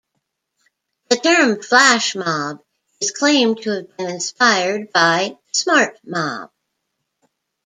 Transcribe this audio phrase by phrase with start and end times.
[1.11, 2.63] The term "flash mob"
[3.01, 6.49] is claimed to have been inspired by "smart mob".